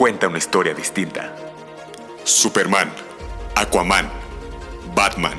[0.00, 1.36] cuenta una historia distinta.
[2.24, 2.90] Superman,
[3.54, 4.08] Aquaman,
[4.94, 5.38] Batman,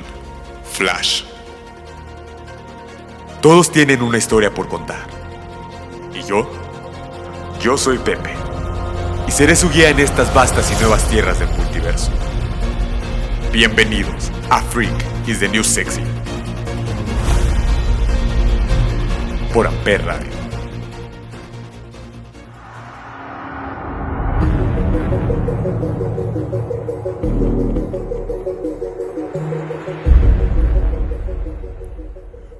[0.72, 1.24] Flash.
[3.40, 5.04] Todos tienen una historia por contar.
[6.14, 6.48] ¿Y yo?
[7.60, 8.32] Yo soy Pepe.
[9.26, 12.12] Y seré su guía en estas vastas y nuevas tierras del multiverso.
[13.52, 14.94] Bienvenidos a Freak
[15.26, 16.04] is the New Sexy.
[19.52, 20.41] Por Amper Radio.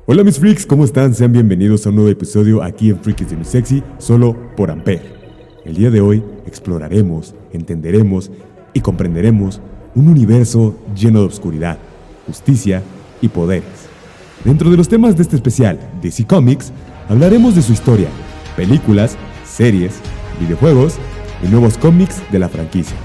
[0.05, 1.15] Hola mis freaks, ¿cómo están?
[1.15, 5.01] Sean bienvenidos a un nuevo episodio aquí en Freaks de Mi Sexy, solo por Ampere.
[5.65, 8.31] El día de hoy exploraremos, entenderemos
[8.75, 9.61] y comprenderemos
[9.95, 11.79] un universo lleno de oscuridad,
[12.27, 12.83] justicia
[13.23, 13.89] y poderes.
[14.45, 16.73] Dentro de los temas de este especial, DC Comics,
[17.09, 18.09] hablaremos de su historia,
[18.55, 19.95] películas, series,
[20.41, 20.99] videojuegos
[21.43, 22.97] y nuevos cómics de la franquicia.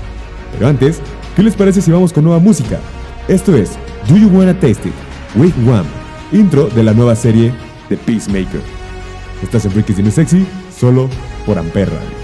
[0.53, 1.01] Pero antes,
[1.35, 2.79] ¿qué les parece si vamos con nueva música?
[3.27, 3.71] Esto es
[4.07, 4.93] Do You Wanna Taste It?
[5.35, 7.53] With One intro de la nueva serie
[7.89, 8.61] The Peacemaker.
[9.41, 11.09] Estás en Freaky Cine Sexy, solo
[11.45, 12.17] por Amper Radio.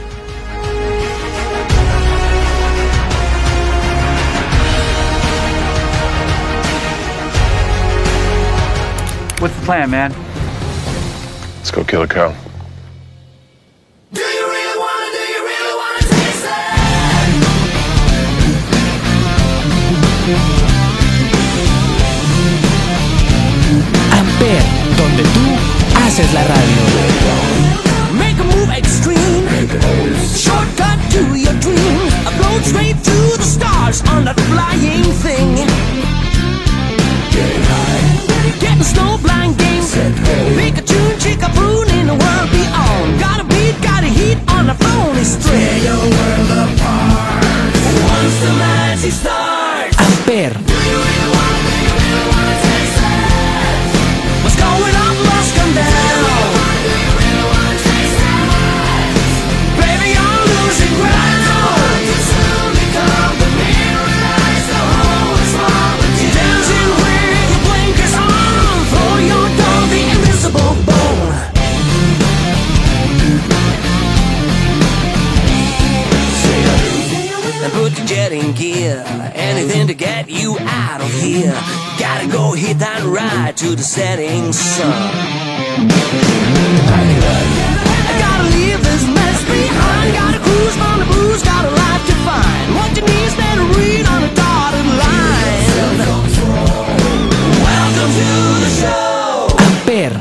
[9.39, 10.13] What's the plan, man?
[11.57, 12.33] Let's go kill a cow.
[26.13, 26.83] Haces la radio.
[28.13, 29.47] Make a move extreme.
[30.35, 31.99] Shortcut to your dream.
[32.37, 35.55] Float straight through the stars on that flying thing.
[38.59, 39.83] Get the snow blind game.
[40.57, 43.19] Pick a tune, chick a boon in the world beyond.
[43.19, 45.59] Got a beat, got a heat on the phony string.
[45.59, 47.73] Tear your world apart.
[48.13, 49.97] Once the magic starts.
[49.97, 51.32] Amper,
[81.33, 84.85] Gotta go hit that ride to the setting sun.
[84.85, 84.93] I
[88.21, 90.13] gotta leave this mess behind.
[90.13, 92.77] Gotta cruise on the blues, got a life to find.
[92.77, 95.97] What you need is better read on a dotted line.
[97.65, 98.29] Welcome to
[98.61, 99.49] the show.
[99.89, 100.13] Amper,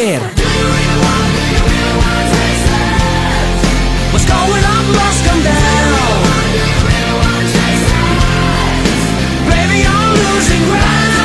[0.00, 0.20] fair.
[0.34, 2.88] Do you really want, that?
[4.12, 5.92] What's going up must come down.
[6.48, 7.76] Do you really want, that?
[9.52, 11.19] Baby, I'm losing ground.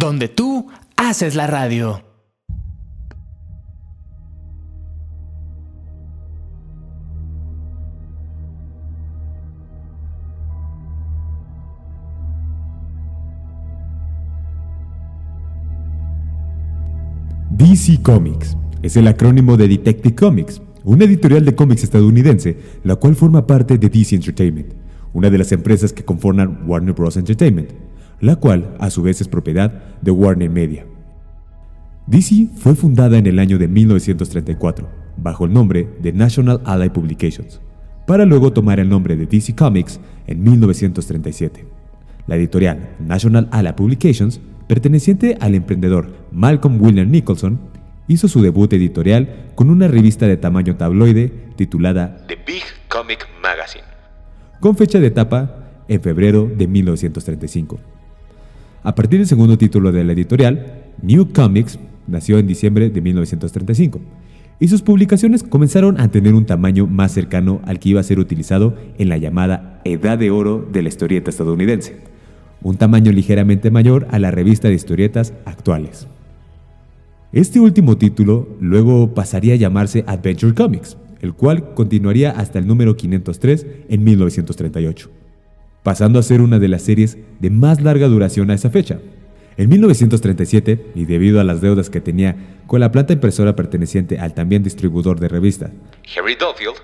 [0.00, 0.66] donde tú
[0.96, 2.02] haces la radio.
[17.50, 23.14] DC Comics es el acrónimo de Detective Comics, una editorial de cómics estadounidense, la cual
[23.16, 24.72] forma parte de DC Entertainment,
[25.12, 27.18] una de las empresas que conforman Warner Bros.
[27.18, 27.89] Entertainment
[28.20, 30.86] la cual a su vez es propiedad de Warner Media.
[32.06, 37.60] DC fue fundada en el año de 1934, bajo el nombre de National Ally Publications,
[38.06, 41.66] para luego tomar el nombre de DC Comics en 1937.
[42.26, 47.60] La editorial National Ally Publications, perteneciente al emprendedor Malcolm William Nicholson,
[48.08, 53.84] hizo su debut editorial con una revista de tamaño tabloide titulada The Big Comic Magazine,
[54.58, 57.78] con fecha de tapa en febrero de 1935.
[58.82, 64.00] A partir del segundo título de la editorial, New Comics nació en diciembre de 1935
[64.58, 68.18] y sus publicaciones comenzaron a tener un tamaño más cercano al que iba a ser
[68.18, 71.96] utilizado en la llamada Edad de Oro de la historieta estadounidense,
[72.62, 76.06] un tamaño ligeramente mayor a la revista de historietas actuales.
[77.32, 82.96] Este último título luego pasaría a llamarse Adventure Comics, el cual continuaría hasta el número
[82.96, 85.10] 503 en 1938,
[85.82, 88.98] pasando a ser una de las series de más larga duración a esa fecha.
[89.56, 92.36] En 1937, y debido a las deudas que tenía
[92.66, 95.70] con la planta impresora perteneciente al también distribuidor de revista,
[96.16, 96.76] Harry Duffield,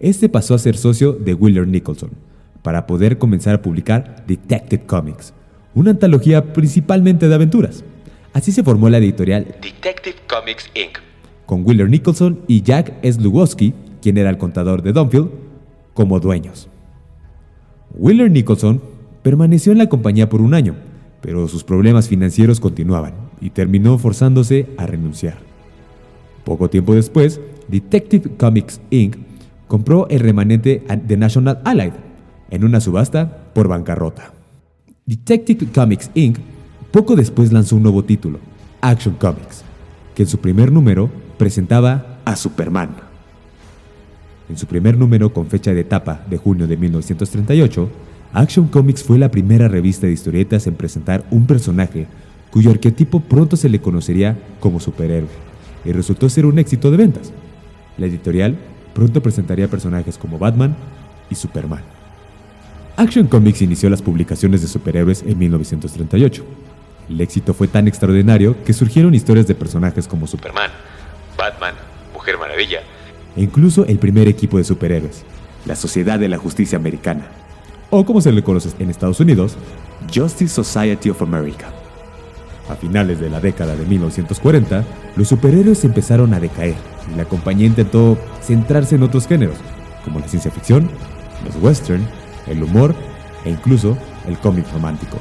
[0.00, 2.10] este pasó a ser socio de Willard Nicholson,
[2.62, 5.34] para poder comenzar a publicar Detective Comics,
[5.74, 7.84] una antología principalmente de aventuras.
[8.32, 10.98] Así se formó la editorial Detective Comics Inc.,
[11.46, 15.30] con Willard Nicholson y Jack Slugowski, quien era el contador de Dunfield,
[15.92, 16.68] como dueños.
[17.96, 18.80] Willard Nicholson
[19.22, 20.74] permaneció en la compañía por un año,
[21.20, 25.38] pero sus problemas financieros continuaban y terminó forzándose a renunciar.
[26.44, 29.16] Poco tiempo después, Detective Comics Inc.
[29.68, 31.92] compró el remanente de National Allied
[32.50, 34.32] en una subasta por bancarrota.
[35.06, 36.38] Detective Comics Inc
[36.90, 38.38] poco después lanzó un nuevo título,
[38.80, 39.64] Action Comics,
[40.14, 43.03] que en su primer número presentaba a Superman.
[44.48, 47.90] En su primer número con fecha de etapa de junio de 1938,
[48.32, 52.06] Action Comics fue la primera revista de historietas en presentar un personaje
[52.50, 55.28] cuyo arquetipo pronto se le conocería como superhéroe,
[55.84, 57.32] y resultó ser un éxito de ventas.
[57.98, 58.56] La editorial
[58.94, 60.76] pronto presentaría personajes como Batman
[61.30, 61.82] y Superman.
[62.96, 66.44] Action Comics inició las publicaciones de superhéroes en 1938
[67.08, 70.70] el éxito fue tan extraordinario que surgieron historias de personajes como Superman,
[71.36, 71.74] Batman,
[72.14, 72.82] Mujer Maravilla
[73.36, 75.24] e incluso el primer equipo de superhéroes,
[75.66, 77.28] la Sociedad de la Justicia Americana,
[77.90, 79.56] o como se le conoce en Estados Unidos,
[80.12, 81.72] Justice Society of America.
[82.68, 84.84] A finales de la década de 1940,
[85.16, 86.74] los superhéroes empezaron a decaer
[87.12, 89.56] y la compañía intentó centrarse en otros géneros,
[90.04, 90.88] como la ciencia ficción,
[91.44, 92.06] los western,
[92.46, 92.94] el humor
[93.44, 95.18] e incluso el cómic romántico.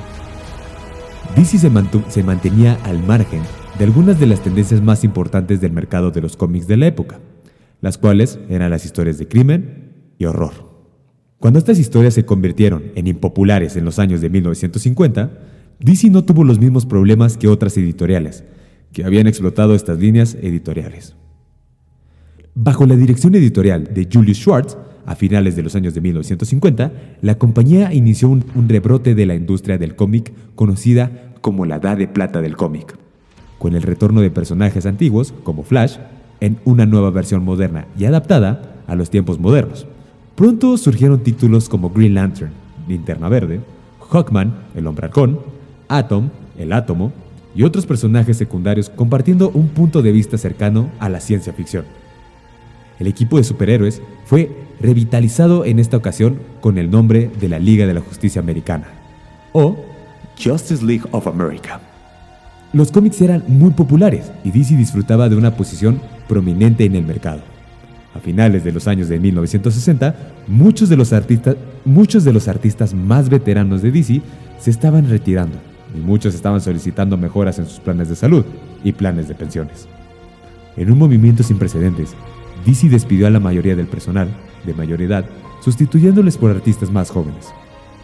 [1.36, 3.42] DC se, mantenía al margen
[3.78, 7.20] de algunas de las tendencias más importantes del mercado de los cómics de la época,
[7.84, 10.54] las cuales eran las historias de crimen y horror.
[11.38, 15.32] Cuando estas historias se convirtieron en impopulares en los años de 1950,
[15.82, 18.46] DC no tuvo los mismos problemas que otras editoriales,
[18.94, 21.18] que habían explotado estas líneas editoriales.
[22.56, 27.38] Bajo la dirección editorial de Julius Schwartz, a finales de los años de 1950, la
[27.38, 32.42] compañía inició un, rebrote de la industria del cómic conocida como la Edad de Plata
[32.42, 32.98] del cómic,
[33.60, 35.98] con el retorno de personajes antiguos como Flash
[36.40, 39.86] en una nueva versión moderna y adaptada a los tiempos modernos.
[40.36, 42.52] Pronto surgieron títulos como Green Lantern,
[42.88, 43.62] Linterna Verde,
[44.10, 45.40] Hawkman, el Hombre Halcón,
[45.88, 47.12] Atom, el Átomo
[47.56, 51.86] y otros personajes secundarios compartiendo un punto de vista cercano a la ciencia ficción.
[53.00, 57.86] El equipo de superhéroes fue revitalizado en esta ocasión con el nombre de la Liga
[57.86, 58.88] de la Justicia Americana,
[59.52, 59.78] o
[60.42, 61.80] Justice League of America.
[62.72, 67.42] Los cómics eran muy populares y DC disfrutaba de una posición prominente en el mercado.
[68.16, 70.16] A finales de los años de 1960,
[70.48, 74.22] muchos de los artistas, muchos de los artistas más veteranos de DC
[74.60, 75.58] se estaban retirando
[75.96, 78.46] y muchos estaban solicitando mejoras en sus planes de salud
[78.84, 79.88] y planes de pensiones.
[80.78, 82.16] En un movimiento sin precedentes,
[82.66, 84.28] DC despidió a la mayoría del personal,
[84.66, 85.26] de mayor edad,
[85.62, 87.48] sustituyéndoles por artistas más jóvenes,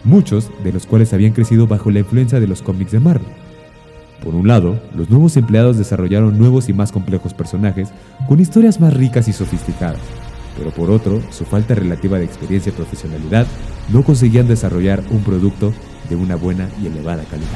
[0.04, 3.39] muchos de los cuales habían crecido bajo la influencia de los cómics de Marvel.
[4.22, 7.88] Por un lado, los nuevos empleados desarrollaron nuevos y más complejos personajes
[8.28, 10.00] con historias más ricas y sofisticadas,
[10.58, 13.46] pero por otro, su falta relativa de experiencia y profesionalidad
[13.92, 15.72] no conseguían desarrollar un producto
[16.08, 17.48] de una buena y elevada calidad.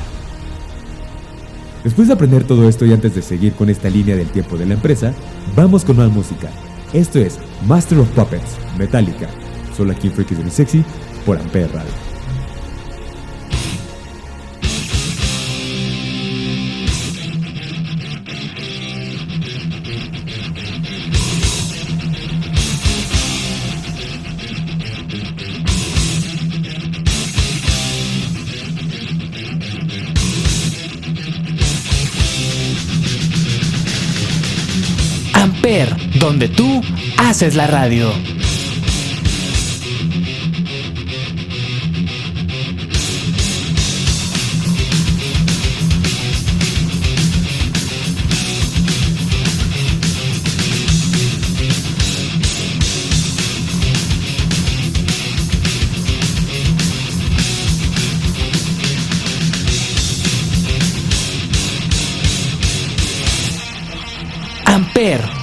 [1.82, 4.64] Después de aprender todo esto y antes de seguir con esta línea del tiempo de
[4.64, 5.12] la empresa,
[5.54, 6.48] vamos con más música.
[6.94, 9.28] Esto es Master of Puppets, Metallica,
[9.76, 10.82] solo aquí en Freaky Sexy
[11.26, 12.03] por Ampere Radio.
[35.44, 36.80] Amper, donde tú
[37.18, 38.10] haces la radio.
[64.64, 65.33] Amper.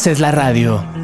[0.00, 0.99] Haces la radio.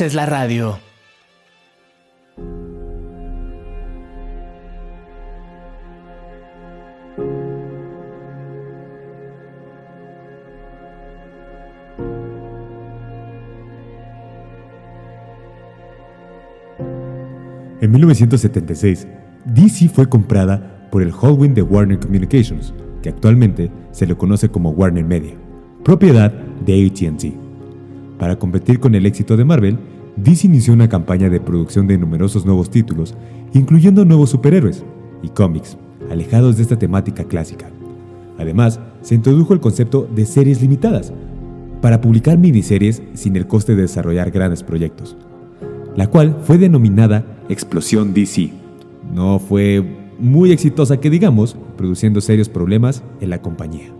[0.00, 0.78] Haces la radio.
[17.82, 19.06] En 1976,
[19.44, 24.70] DC fue comprada por el holding de Warner Communications, que actualmente se le conoce como
[24.70, 25.34] Warner Media,
[25.84, 27.49] propiedad de ATT.
[28.20, 29.78] Para competir con el éxito de Marvel,
[30.16, 33.14] DC inició una campaña de producción de numerosos nuevos títulos,
[33.54, 34.84] incluyendo nuevos superhéroes
[35.22, 35.78] y cómics,
[36.10, 37.70] alejados de esta temática clásica.
[38.38, 41.14] Además, se introdujo el concepto de series limitadas,
[41.80, 45.16] para publicar miniseries sin el coste de desarrollar grandes proyectos,
[45.96, 48.50] la cual fue denominada Explosión DC.
[49.14, 49.82] No fue
[50.18, 53.94] muy exitosa que digamos, produciendo serios problemas en la compañía.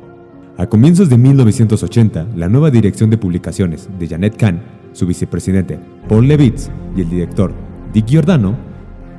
[0.59, 4.61] A comienzos de 1980, la nueva dirección de publicaciones de Janet Kahn,
[4.93, 7.53] su vicepresidente Paul Levitz y el director
[7.95, 8.57] Dick Giordano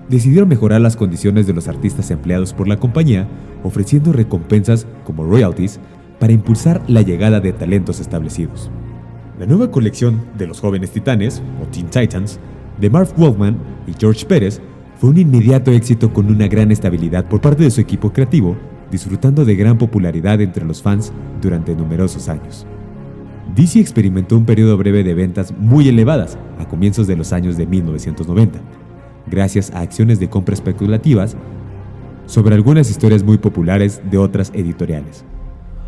[0.10, 3.28] decidieron mejorar las condiciones de los artistas empleados por la compañía,
[3.64, 5.80] ofreciendo recompensas como royalties
[6.20, 8.70] para impulsar la llegada de talentos establecidos.
[9.40, 12.40] La nueva colección de los jóvenes titanes, o Teen Titans,
[12.80, 14.62] de Marv Wolfman y George Pérez
[14.98, 18.56] fue un inmediato éxito con una gran estabilidad por parte de su equipo creativo,
[18.92, 22.68] disfrutando de gran popularidad entre los fans durante numerosos años.
[23.56, 27.66] DC experimentó un periodo breve de ventas muy elevadas a comienzos de los años de
[27.66, 28.60] 1990,
[29.28, 31.36] gracias a acciones de compra especulativas
[32.26, 35.26] sobre algunas historias muy populares de otras editoriales.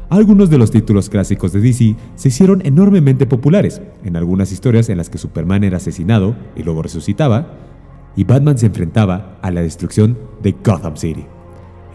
[0.09, 4.97] Algunos de los títulos clásicos de DC se hicieron enormemente populares, en algunas historias en
[4.97, 7.53] las que Superman era asesinado y luego resucitaba,
[8.15, 11.25] y Batman se enfrentaba a la destrucción de Gotham City.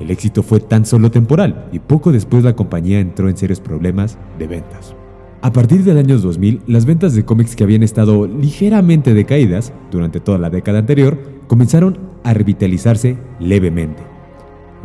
[0.01, 4.19] El éxito fue tan solo temporal y poco después la compañía entró en serios problemas
[4.39, 4.95] de ventas.
[5.41, 10.19] A partir del año 2000, las ventas de cómics que habían estado ligeramente decaídas durante
[10.19, 14.03] toda la década anterior comenzaron a revitalizarse levemente.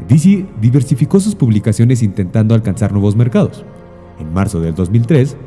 [0.07, 3.65] DC diversificó sus publicaciones intentando alcanzar nuevos mercados.
[4.19, 5.37] En marzo del 2003,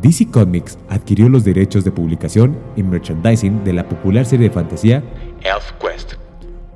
[0.00, 5.02] DC Comics adquirió los derechos de publicación y merchandising de la popular serie de fantasía
[5.42, 6.14] ElfQuest,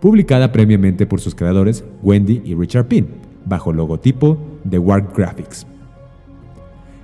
[0.01, 3.09] publicada previamente por sus creadores Wendy y Richard Pinn,
[3.45, 5.67] bajo el logotipo de Warp Graphics.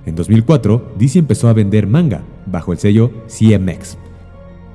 [0.05, 3.97] En 2004, DC empezó a vender manga bajo el sello CMX,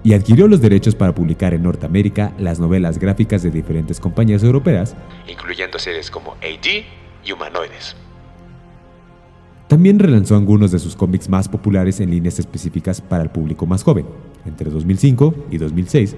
[0.05, 4.97] y adquirió los derechos para publicar en Norteamérica las novelas gráficas de diferentes compañías europeas,
[5.29, 6.85] incluyendo series como AD
[7.25, 7.97] y Humanoides.
[9.69, 13.83] También relanzó algunos de sus cómics más populares en líneas específicas para el público más
[13.83, 14.05] joven.
[14.45, 16.17] Entre 2005 y 2006,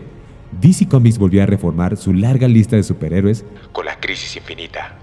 [0.60, 4.98] DC Comics volvió a reformar su larga lista de superhéroes con la Crisis Infinita,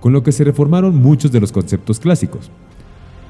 [0.00, 2.50] con lo que se reformaron muchos de los conceptos clásicos.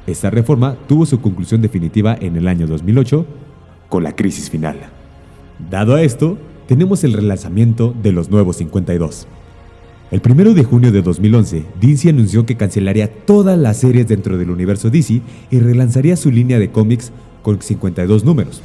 [0.07, 3.27] Esta reforma tuvo su conclusión definitiva en el año 2008
[3.89, 4.79] con la crisis final.
[5.71, 9.27] Dado a esto, tenemos el relanzamiento de los nuevos 52.
[10.11, 14.51] El 1 de junio de 2011, DC anunció que cancelaría todas las series dentro del
[14.51, 18.61] universo DC y relanzaría su línea de cómics con 52 números,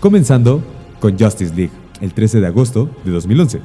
[0.00, 0.62] comenzando
[1.00, 3.60] con Justice League el 13 de agosto de 2011,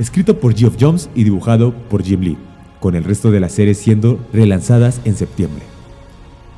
[0.00, 2.38] escrito por Geoff Jones y dibujado por Jim Lee,
[2.80, 5.62] con el resto de las series siendo relanzadas en septiembre.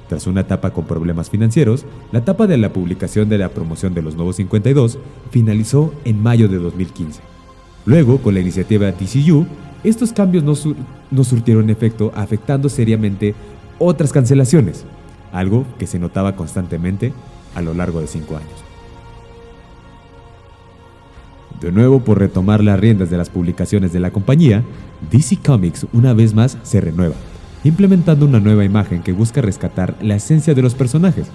[0.08, 4.02] Tras una etapa con problemas financieros, la etapa de la publicación de la promoción de
[4.02, 4.98] los nuevos 52
[5.30, 7.20] finalizó en mayo de 2015.
[7.84, 9.46] Luego, con la iniciativa DCU,
[9.82, 10.54] estos cambios no,
[11.10, 13.34] no surtieron efecto, afectando seriamente
[13.78, 14.84] otras cancelaciones,
[15.32, 17.12] algo que se notaba constantemente
[17.56, 18.73] a lo largo de cinco años.
[21.60, 24.62] De nuevo, por retomar las riendas de las publicaciones de la compañía,
[25.10, 27.14] DC Comics una vez más se renueva
[27.64, 31.26] implementando una nueva imagen que busca rescatar la esencia de los personajes,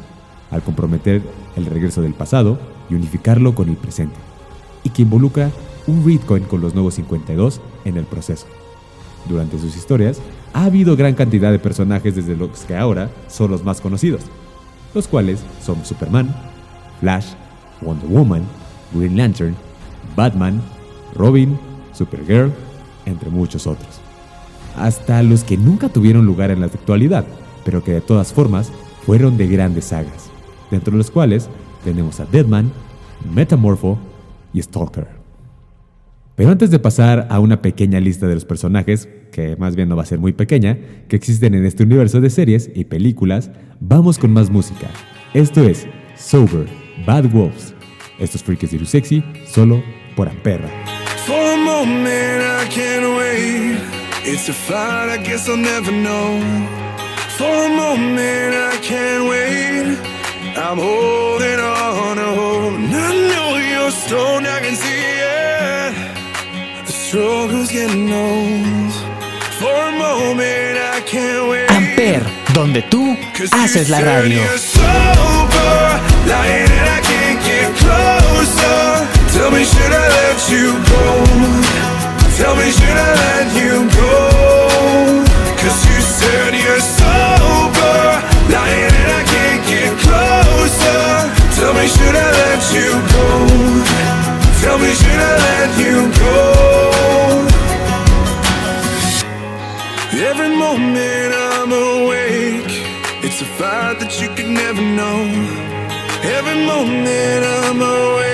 [0.52, 1.22] al comprometer
[1.56, 4.16] el regreso del pasado y unificarlo con el presente,
[4.84, 5.50] y que involucra
[5.88, 8.46] un Readcoin con los nuevos 52 en el proceso.
[9.28, 10.22] Durante sus historias,
[10.54, 14.22] ha habido gran cantidad de personajes desde los que ahora son los más conocidos,
[14.94, 16.34] los cuales son Superman,
[17.00, 17.34] Flash,
[17.82, 18.44] Wonder Woman,
[18.94, 19.56] Green Lantern,
[20.20, 20.62] Batman,
[21.16, 21.58] Robin,
[21.94, 22.52] Supergirl,
[23.06, 24.02] entre muchos otros
[24.80, 27.26] hasta los que nunca tuvieron lugar en la actualidad,
[27.66, 28.72] pero que de todas formas
[29.06, 30.32] fueron de grandes sagas,
[30.72, 31.50] dentro de los cuales
[31.84, 32.72] tenemos a Deadman,
[33.34, 33.98] Metamorpho
[34.54, 35.08] y Stalker.
[36.36, 39.98] Pero antes de pasar a una pequeña lista de los personajes, que más bien no
[39.98, 40.78] va a ser muy pequeña,
[41.10, 43.52] que existen en este universo de series y películas,
[43.82, 44.88] vamos con más música.
[45.34, 46.68] Esto es Sober,
[47.06, 47.76] Bad Wolves.
[48.20, 49.82] Estos freaks de Sexy, solo
[50.20, 50.70] por Amperra.
[54.32, 56.30] It's a fight I guess I'll never know.
[57.38, 59.98] For a moment I can't wait.
[60.58, 62.74] I'm holding on to hope.
[62.74, 65.94] And I know you're stoned, I can see it.
[66.86, 68.94] The struggle's getting old.
[69.60, 71.70] For a moment, I can't wait.
[71.72, 72.22] Amper,
[72.54, 73.18] donde tú
[73.64, 74.42] haces la radio.
[79.40, 81.04] Tell me, should I let you go?
[82.36, 84.16] Tell me, should I let you go?
[85.62, 88.00] Cause you said you're sober,
[88.52, 91.04] lying and I can't get closer.
[91.56, 93.28] Tell me, should I let you go?
[94.60, 96.38] Tell me, should I let you go?
[100.30, 102.76] Every moment I'm awake,
[103.24, 105.24] it's a fight that you could never know.
[106.28, 108.29] Every moment I'm awake,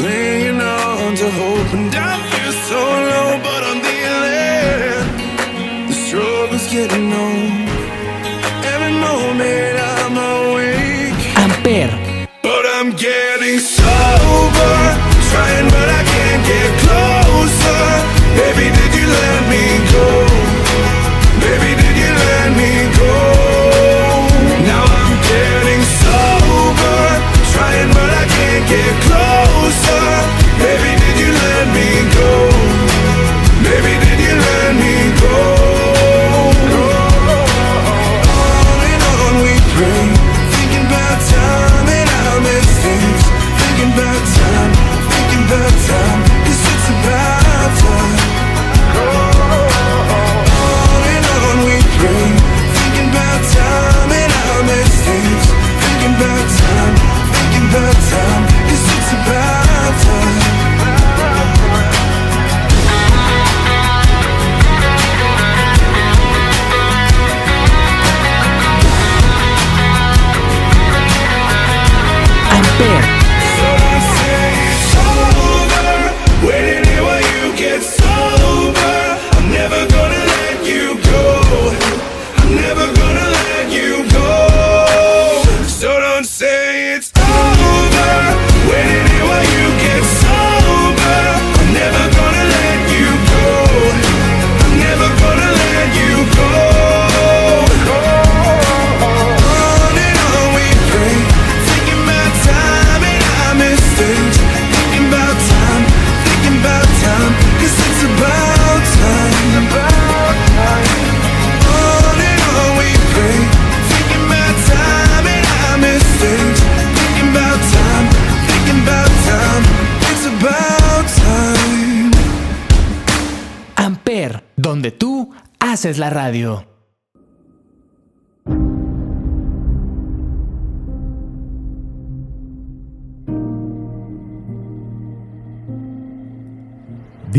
[0.00, 5.06] clinging on to hope, and I feel so low, but I'm dealing.
[5.88, 7.52] The struggle's getting old.
[8.72, 11.20] Every moment I'm awake.
[11.44, 11.90] Amper,
[12.40, 14.76] But I'm getting sober,
[15.30, 17.82] trying but I can't get closer.
[18.40, 18.69] Baby,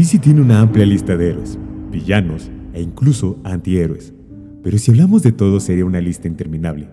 [0.01, 1.59] DC tiene una amplia lista de héroes,
[1.91, 4.15] villanos e incluso antihéroes.
[4.63, 6.89] Pero si hablamos de todos sería una lista interminable.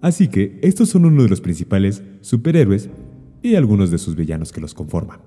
[0.00, 2.90] Así que estos son uno de los principales superhéroes
[3.42, 5.20] y algunos de sus villanos que los conforman.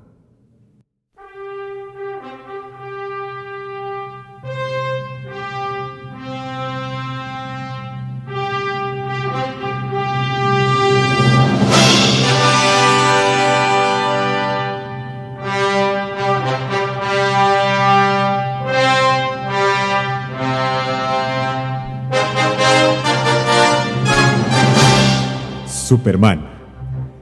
[26.02, 26.42] Superman.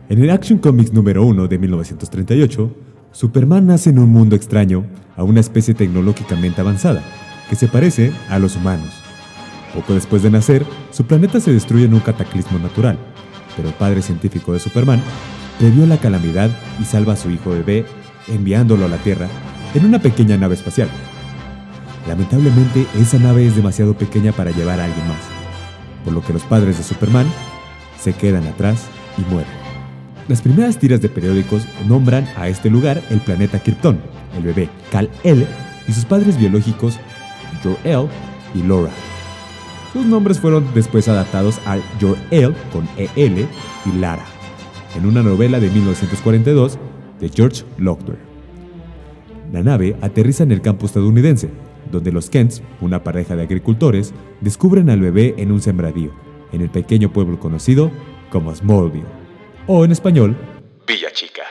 [0.08, 2.74] En el Action Comics número 1 de 1938,
[3.12, 4.86] Superman nace en un mundo extraño
[5.18, 7.04] a una especie tecnológicamente avanzada,
[7.50, 8.88] que se parece a los humanos.
[9.76, 12.98] Poco después de nacer, su planeta se destruye en un cataclismo natural,
[13.58, 15.02] pero el padre científico de Superman
[15.60, 17.84] previó la calamidad y salva a su hijo bebé
[18.30, 19.28] enviándolo a la Tierra
[19.74, 20.88] en una pequeña nave espacial.
[22.08, 25.20] Lamentablemente, esa nave es demasiado pequeña para llevar a alguien más,
[26.06, 27.26] por lo que los padres de Superman
[28.02, 28.86] se quedan atrás
[29.18, 29.52] y mueren.
[30.28, 34.00] Las primeras tiras de periódicos nombran a este lugar el planeta Krypton,
[34.38, 35.48] el bebé Kal-El
[35.88, 37.00] y sus padres biológicos
[37.64, 38.08] Jor-El
[38.54, 38.92] y Laura.
[39.92, 43.48] Sus nombres fueron después adaptados al Jor-El con EL
[43.86, 44.26] y Lara,
[44.96, 46.78] en una novela de 1942
[47.20, 48.20] de George Lockyer.
[49.52, 51.50] La nave aterriza en el campo estadounidense,
[51.92, 56.12] donde los Kents, una pareja de agricultores, descubren al bebé en un sembradío,
[56.52, 57.92] en el pequeño pueblo conocido
[58.32, 59.06] como Smallville,
[59.68, 60.36] o en español,
[60.88, 61.44] Villa Chica.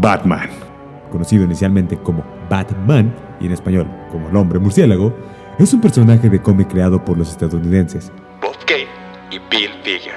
[0.00, 0.48] Batman.
[1.10, 5.14] Conocido inicialmente como Batman y en español como el hombre murciélago,
[5.58, 8.86] es un personaje de cómic creado por los estadounidenses Bob Kane
[9.30, 10.14] y Bill Finger.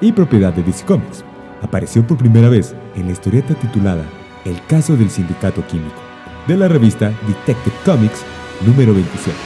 [0.00, 1.24] y propiedad de DC Comics.
[1.60, 4.04] Apareció por primera vez en la historieta titulada
[4.44, 6.00] El caso del sindicato químico,
[6.48, 8.24] de la revista Detective Comics
[8.66, 9.36] número 27,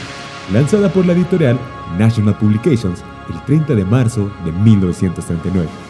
[0.52, 1.58] lanzada por la editorial
[1.98, 5.85] National Publications el 30 de marzo de 1939.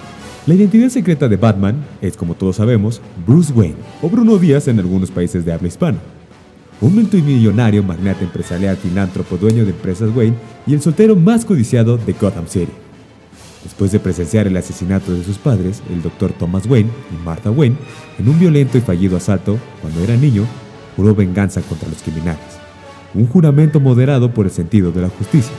[0.47, 4.79] La identidad secreta de Batman es, como todos sabemos, Bruce Wayne, o Bruno Díaz en
[4.79, 5.99] algunos países de habla hispana.
[6.81, 12.13] Un multimillonario magnate empresarial filántropo dueño de empresas Wayne y el soltero más codiciado de
[12.13, 12.71] Gotham City.
[13.65, 16.33] Después de presenciar el asesinato de sus padres, el Dr.
[16.35, 17.77] Thomas Wayne y Martha Wayne,
[18.17, 20.45] en un violento y fallido asalto cuando era niño,
[20.95, 22.61] juró venganza contra los criminales.
[23.15, 25.57] Un juramento moderado por el sentido de la justicia.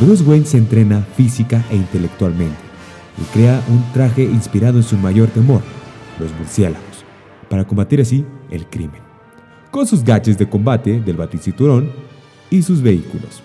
[0.00, 2.71] Bruce Wayne se entrena física e intelectualmente
[3.18, 5.62] y crea un traje inspirado en su mayor temor,
[6.18, 7.04] los murciélagos,
[7.48, 9.00] para combatir así el crimen.
[9.70, 11.90] Con sus gadgets de combate del baticinturón
[12.50, 13.42] y sus vehículos.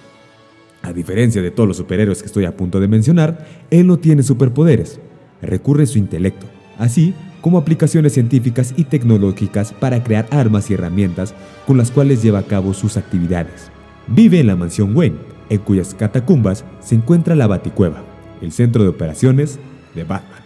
[0.82, 4.24] A diferencia de todos los superhéroes que estoy a punto de mencionar, él no tiene
[4.24, 5.00] superpoderes.
[5.42, 11.34] Recurre a su intelecto, así como aplicaciones científicas y tecnológicas para crear armas y herramientas
[11.66, 13.72] con las cuales lleva a cabo sus actividades.
[14.08, 15.18] Vive en la mansión Wayne,
[15.50, 18.04] en cuyas catacumbas se encuentra la Baticueva,
[18.42, 19.60] el centro de operaciones
[19.94, 20.42] de Batman.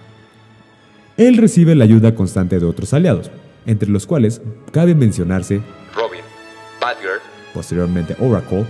[1.18, 3.30] Él recibe la ayuda constante de otros aliados,
[3.66, 5.62] entre los cuales cabe mencionarse
[5.96, 6.22] Robin,
[6.80, 7.20] Batgirl,
[7.54, 8.66] posteriormente Oracle,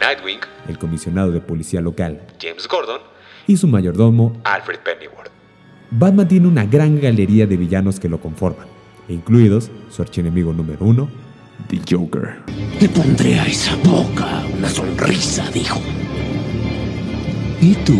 [0.00, 3.00] Nightwing, el comisionado de policía local, James Gordon,
[3.46, 4.40] y su mayordomo.
[4.44, 5.30] Alfred Pennyworth.
[5.90, 8.66] Batman tiene una gran galería de villanos que lo conforman,
[9.08, 11.08] incluidos su archienemigo número uno,
[11.68, 12.38] The Joker.
[12.80, 15.80] Le pondré a esa boca una sonrisa, dijo.
[17.62, 17.96] ¿Y tú?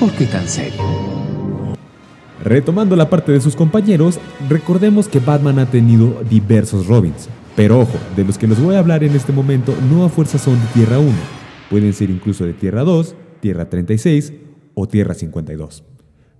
[0.00, 0.82] ¿Por qué tan serio?
[2.42, 7.28] Retomando la parte de sus compañeros, recordemos que Batman ha tenido diversos Robins.
[7.54, 10.36] Pero ojo, de los que les voy a hablar en este momento no a fuerza
[10.36, 11.12] son de Tierra 1.
[11.70, 14.32] Pueden ser incluso de Tierra 2, Tierra 36
[14.74, 15.84] o Tierra 52.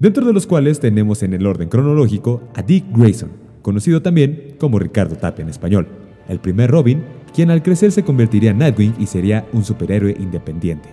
[0.00, 3.30] Dentro de los cuales tenemos en el orden cronológico a Dick Grayson,
[3.62, 5.86] conocido también como Ricardo Tapia en español,
[6.28, 7.04] el primer Robin,
[7.34, 10.88] quien al crecer se convertiría en Nightwing y sería un superhéroe independiente.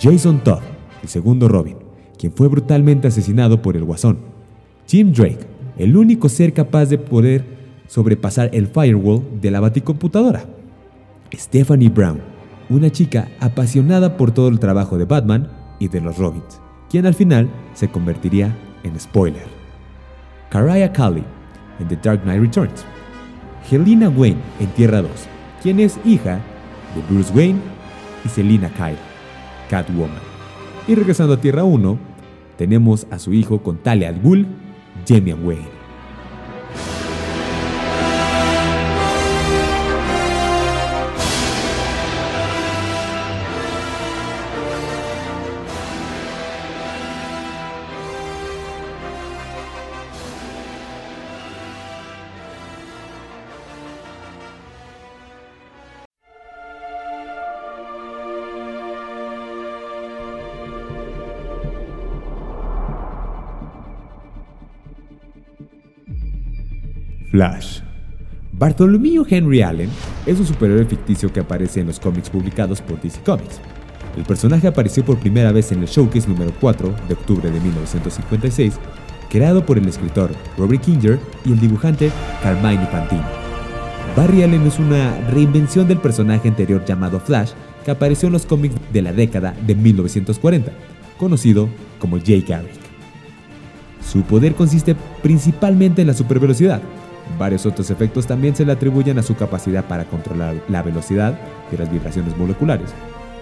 [0.00, 0.62] Jason Todd,
[1.02, 1.76] el segundo Robin,
[2.18, 4.18] quien fue brutalmente asesinado por el Guasón.
[4.88, 5.46] Jim Drake,
[5.78, 7.44] el único ser capaz de poder
[7.86, 10.44] sobrepasar el firewall de la baticomputadora.
[11.32, 12.20] Stephanie Brown,
[12.68, 17.14] una chica apasionada por todo el trabajo de Batman y de los Robins, quien al
[17.14, 19.46] final se convertiría en spoiler.
[20.50, 21.22] Karaya Kali
[21.78, 22.84] en The Dark Knight Returns.
[23.70, 25.10] Helena Wayne en Tierra 2,
[25.64, 26.42] quien es hija
[26.94, 27.58] de Bruce Wayne
[28.22, 28.98] y Selina Kyle,
[29.70, 30.20] Catwoman.
[30.86, 31.98] Y regresando a Tierra 1,
[32.58, 34.46] tenemos a su hijo con Talia al Ghul,
[35.42, 35.73] Wayne.
[67.34, 67.80] Flash.
[68.52, 69.90] Bartholomew Henry Allen
[70.24, 73.58] es un superhéroe ficticio que aparece en los cómics publicados por DC Comics.
[74.16, 78.74] El personaje apareció por primera vez en el Showcase número 4 de octubre de 1956,
[79.28, 83.20] creado por el escritor Robert Kinger y el dibujante Carmine Fantini.
[84.16, 87.50] Barry Allen es una reinvención del personaje anterior llamado Flash
[87.84, 90.70] que apareció en los cómics de la década de 1940,
[91.18, 91.68] conocido
[91.98, 92.84] como Jay Garrick.
[94.00, 96.80] Su poder consiste principalmente en la supervelocidad.
[97.38, 101.38] Varios otros efectos también se le atribuyen a su capacidad para controlar la velocidad
[101.72, 102.90] y las vibraciones moleculares,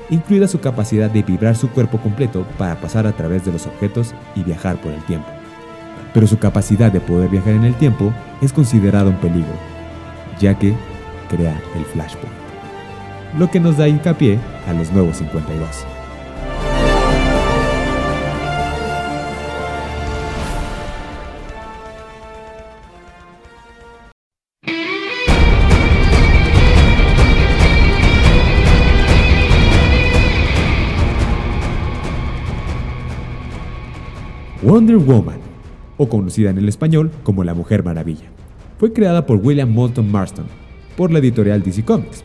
[0.09, 4.15] incluida su capacidad de vibrar su cuerpo completo para pasar a través de los objetos
[4.35, 5.29] y viajar por el tiempo.
[6.15, 9.55] Pero su capacidad de poder viajar en el tiempo es considerada un peligro,
[10.39, 10.75] ya que
[11.29, 12.33] crea el Flashpoint,
[13.39, 16.02] lo que nos da hincapié a los nuevos 52.
[34.63, 35.41] Wonder Woman,
[35.97, 38.27] o conocida en el español como La Mujer Maravilla,
[38.79, 40.47] fue creada por William Moulton Marston
[40.97, 42.23] por la editorial DC Comics.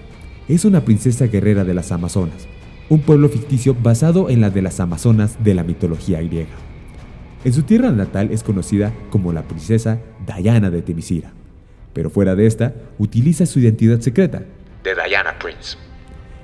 [0.47, 2.47] Es una princesa guerrera de las Amazonas,
[2.89, 6.53] un pueblo ficticio basado en la de las Amazonas de la mitología griega.
[7.43, 11.31] En su tierra natal es conocida como la princesa Diana de Temisira,
[11.93, 14.43] pero fuera de esta utiliza su identidad secreta,
[14.83, 15.75] De Diana Prince.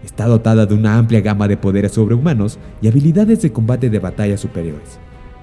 [0.04, 4.38] Está dotada de una amplia gama de poderes sobrehumanos y habilidades de combate de batalla
[4.38, 5.00] superiores,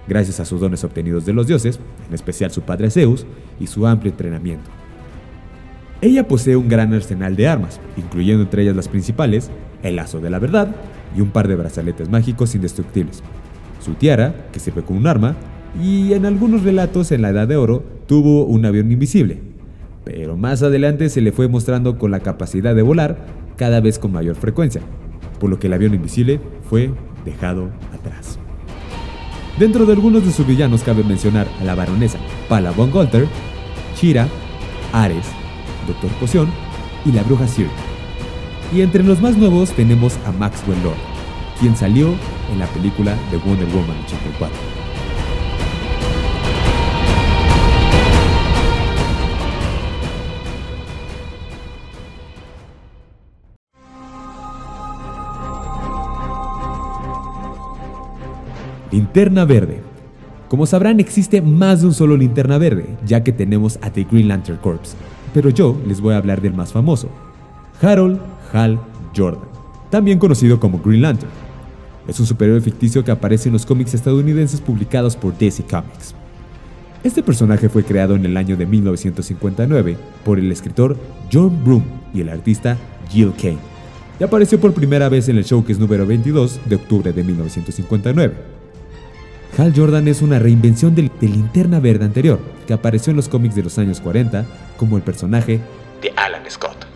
[0.09, 3.27] gracias a sus dones obtenidos de los dioses, en especial su padre Zeus,
[3.59, 4.71] y su amplio entrenamiento.
[6.01, 9.51] Ella posee un gran arsenal de armas, incluyendo entre ellas las principales,
[9.83, 10.75] el lazo de la verdad
[11.17, 13.23] y un par de brazaletes mágicos indestructibles,
[13.81, 15.37] su tiara, que sirve como un arma,
[15.83, 19.41] y en algunos relatos en la Edad de Oro tuvo un avión invisible,
[20.05, 23.27] pero más adelante se le fue mostrando con la capacidad de volar
[23.57, 24.81] cada vez con mayor frecuencia,
[25.39, 26.91] por lo que el avión invisible fue
[27.25, 28.40] dejado atrás.
[29.61, 33.29] Dentro de algunos de sus villanos cabe mencionar a la baronesa Pala von Golter,
[33.95, 34.27] Shira,
[34.91, 35.27] Ares,
[35.87, 36.49] Doctor Poción
[37.05, 37.69] y la bruja Siri.
[38.73, 40.97] Y entre los más nuevos tenemos a Maxwell Lord,
[41.61, 42.15] quien salió
[42.51, 44.49] en la película de Wonder Woman 84.
[58.93, 59.81] Linterna Verde.
[60.49, 64.27] Como sabrán, existe más de un solo linterna verde, ya que tenemos a The Green
[64.27, 64.97] Lantern Corps,
[65.33, 67.09] pero yo les voy a hablar del más famoso,
[67.81, 68.19] Harold
[68.53, 68.81] Hal
[69.17, 69.49] Jordan,
[69.91, 71.31] también conocido como Green Lantern.
[72.09, 76.17] Es un superhéroe ficticio que aparece en los cómics estadounidenses publicados por DC Comics.
[77.05, 80.97] Este personaje fue creado en el año de 1959 por el escritor
[81.33, 82.77] John Broome y el artista
[83.09, 83.59] Jill Kane,
[84.19, 88.60] y apareció por primera vez en el showcase número 22 de octubre de 1959.
[89.61, 93.55] Hal Jordan es una reinvención del, de Linterna Verde anterior, que apareció en los cómics
[93.55, 94.47] de los años 40
[94.79, 95.61] como el personaje
[96.01, 96.87] De Alan Scott.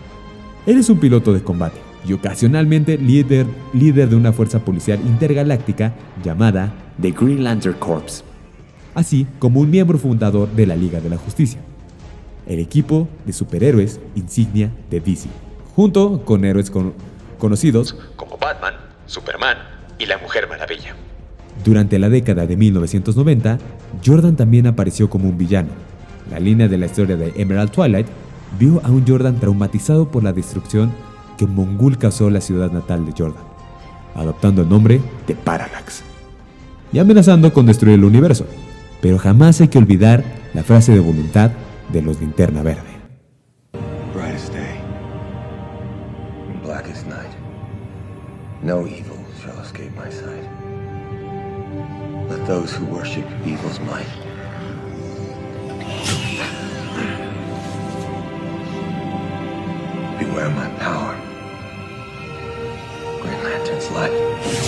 [0.65, 5.93] él es un piloto de combate y ocasionalmente líder, líder de una fuerza policial intergaláctica
[6.23, 8.23] llamada The Green Lantern Corps.
[8.95, 11.59] así como un miembro fundador de la Liga de la Justicia,
[12.47, 15.29] el equipo de superhéroes insignia de DC,
[15.75, 16.93] junto con héroes con-
[17.37, 18.73] conocidos Como Batman,
[19.05, 19.57] Superman
[19.99, 20.95] y la Mujer Maravilla.
[21.65, 23.57] Durante la década de 1990,
[24.05, 25.69] Jordan también apareció como un villano.
[26.29, 28.05] La línea de la historia de Emerald Twilight
[28.59, 30.91] vio a un Jordan traumatizado por la destrucción
[31.39, 33.43] que Mongul causó la ciudad natal de Jordan,
[34.13, 36.03] adoptando el nombre de Parallax
[36.93, 38.45] y amenazando con destruir el universo.
[39.01, 41.49] Pero jamás hay que olvidar la frase de voluntad
[41.91, 42.95] de los Linterna Verde.
[52.45, 54.05] Those who worship evil's might
[60.19, 61.15] beware my power.
[63.19, 64.64] Green Lantern's light.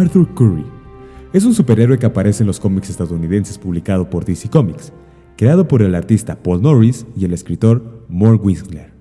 [0.00, 0.64] Arthur Curry.
[1.34, 4.94] Es un superhéroe que aparece en los cómics estadounidenses publicado por DC Comics,
[5.36, 8.92] creado por el artista Paul Norris y el escritor Moore Winsler.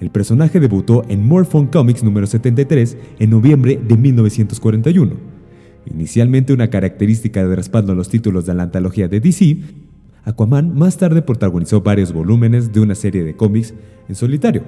[0.00, 5.14] El personaje debutó en More Fun Comics número 73 en noviembre de 1941.
[5.86, 9.58] Inicialmente una característica de respaldo a los títulos de la antología de DC,
[10.24, 13.74] Aquaman más tarde protagonizó varios volúmenes de una serie de cómics
[14.08, 14.64] en solitario,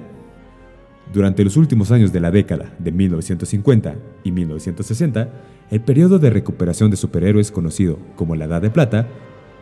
[1.13, 5.29] durante los últimos años de la década de 1950 y 1960,
[5.69, 9.07] el periodo de recuperación de superhéroes conocido como la Edad de Plata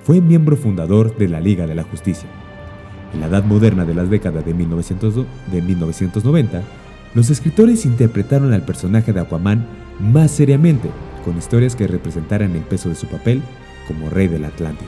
[0.04, 2.30] fue miembro fundador de la Liga de la Justicia.
[3.14, 6.62] En la Edad Moderna de las décadas de, 1900 de 1990,
[7.16, 9.66] los escritores interpretaron al personaje de Aquaman
[10.00, 10.90] más seriamente,
[11.26, 13.42] con historias que representaran el peso de su papel
[13.88, 14.88] como rey de la Atlántida.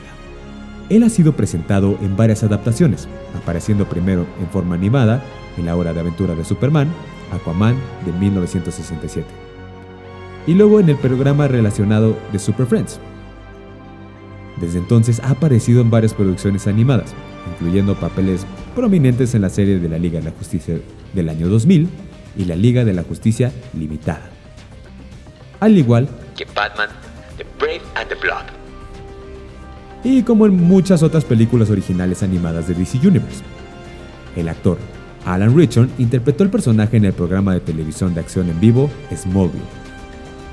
[0.88, 5.22] Él ha sido presentado en varias adaptaciones, apareciendo primero en forma animada
[5.56, 6.88] en la hora de aventura de Superman,
[7.32, 9.26] Aquaman de 1967,
[10.46, 13.00] y luego en el programa relacionado de Super Friends.
[14.60, 17.14] Desde entonces ha aparecido en varias producciones animadas,
[17.54, 18.46] incluyendo papeles
[18.76, 20.76] prominentes en la serie de la Liga de la Justicia
[21.12, 21.88] del año 2000
[22.36, 24.30] y la Liga de la Justicia Limitada.
[25.60, 26.88] Al igual Que Batman,
[27.36, 28.44] The Brave and the Blood.
[30.04, 33.42] y como en muchas otras películas originales animadas de DC Universe.
[34.36, 34.78] El actor
[35.24, 39.62] Alan Richard interpretó el personaje en el programa de televisión de acción en vivo Smallville.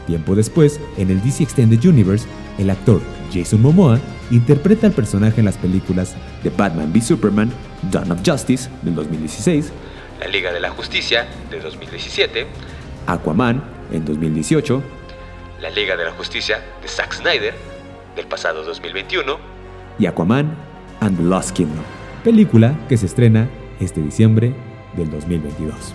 [0.07, 3.01] Tiempo después, en el DC Extended Universe, el actor
[3.31, 3.99] Jason Momoa
[4.31, 7.51] interpreta al personaje en las películas de Batman v Superman,
[7.91, 9.71] Dawn of Justice del 2016,
[10.19, 12.47] La Liga de la Justicia de 2017,
[13.07, 14.83] Aquaman en 2018,
[15.61, 17.53] La Liga de la Justicia de Zack Snyder
[18.15, 19.37] del pasado 2021
[19.99, 20.55] y Aquaman
[21.01, 21.83] and the Lost Kingdom,
[22.23, 23.47] película que se estrena
[23.79, 24.53] este diciembre
[24.95, 25.93] del 2022.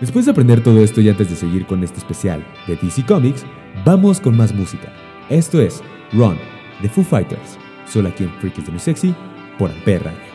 [0.00, 3.44] Después de aprender todo esto y antes de seguir con este especial de DC Comics,
[3.84, 4.92] vamos con más música.
[5.28, 5.82] Esto es
[6.12, 6.38] Run
[6.82, 9.14] de Foo Fighters, solo aquí en Freakies de Muy Sexy
[9.58, 10.27] por Ampere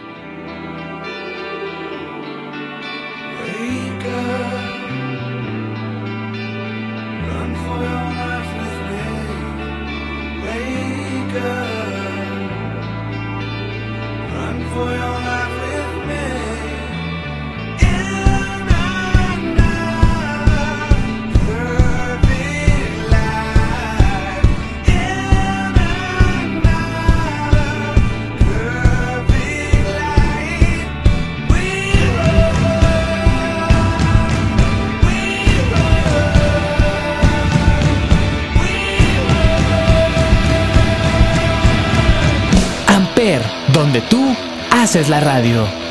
[44.94, 45.83] haces la radio.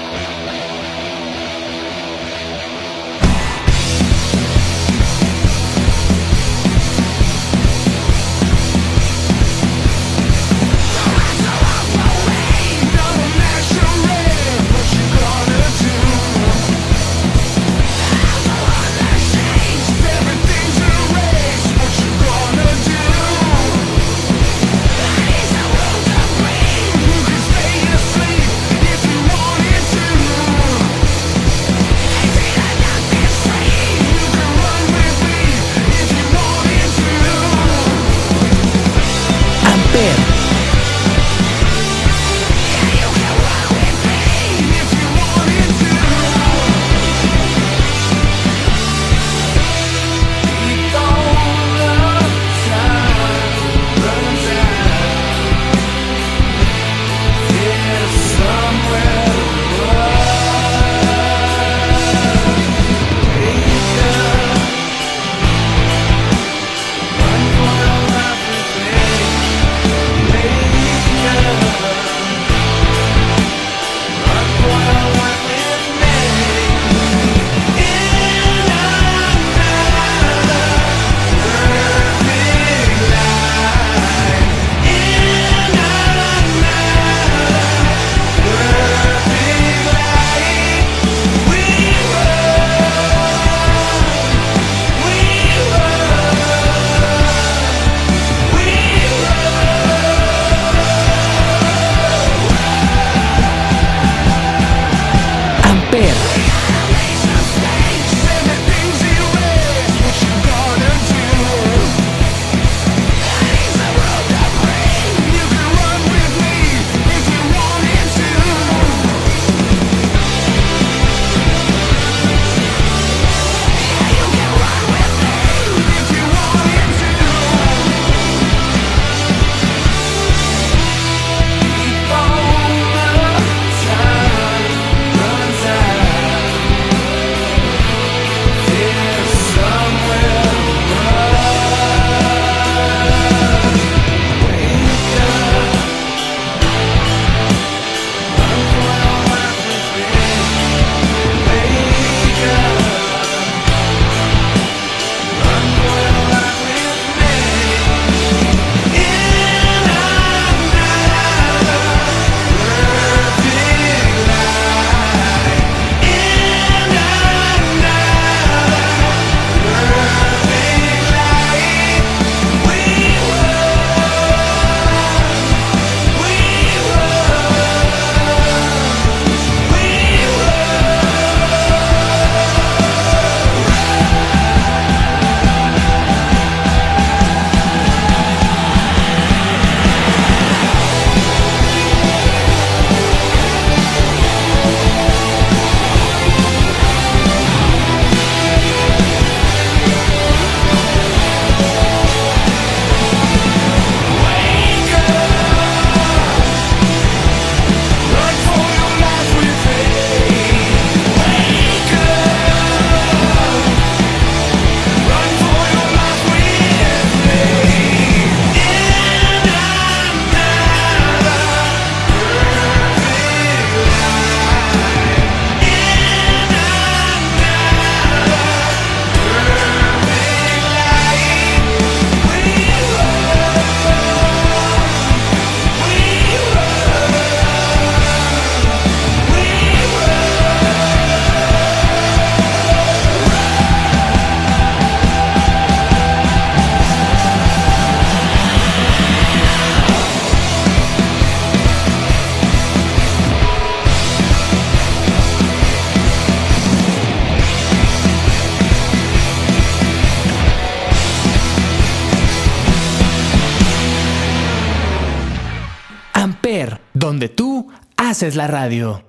[268.32, 269.02] Haces la radio.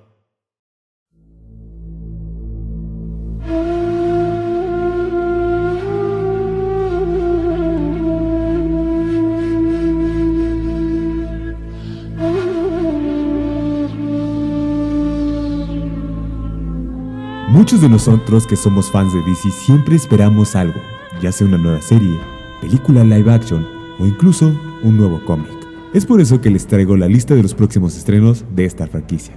[17.48, 20.80] Muchos de nosotros que somos fans de DC siempre esperamos algo,
[21.20, 22.18] ya sea una nueva serie,
[22.60, 23.66] película live action
[23.98, 24.52] o incluso
[24.82, 25.53] un nuevo cómic.
[25.94, 29.36] Es por eso que les traigo la lista de los próximos estrenos de esta franquicia.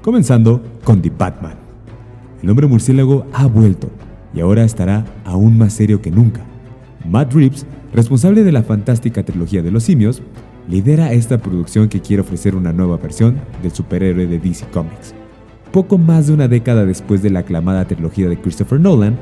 [0.00, 1.56] Comenzando con The Batman.
[2.42, 3.90] El hombre murciélago ha vuelto
[4.32, 6.40] y ahora estará aún más serio que nunca.
[7.06, 10.22] Matt Reeves, responsable de la fantástica trilogía de los simios,
[10.66, 15.14] lidera esta producción que quiere ofrecer una nueva versión del superhéroe de DC Comics.
[15.72, 19.18] Poco más de una década después de la aclamada trilogía de Christopher Nolan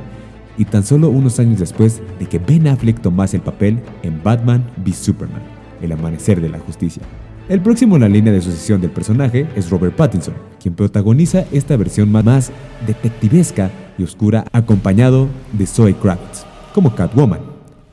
[0.57, 4.65] y tan solo unos años después de que Ben Affleck tomase el papel en Batman
[4.85, 5.43] v Superman,
[5.83, 7.03] El Amanecer de la Justicia.
[7.49, 11.77] El próximo en la línea de sucesión del personaje es Robert Pattinson, quien protagoniza esta
[11.77, 12.51] versión más
[12.87, 17.41] detectivesca y oscura acompañado de Zoe Kravitz como Catwoman,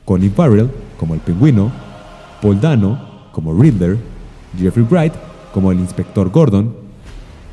[0.04, 1.70] Colin Farrell como el pingüino,
[2.42, 3.96] Paul Dano como Riddler,
[4.58, 5.12] Jeffrey Wright
[5.52, 6.74] como el inspector Gordon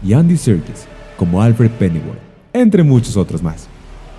[0.03, 2.19] y Andy Serkis como Alfred Pennyworth,
[2.51, 3.67] entre muchos otros más.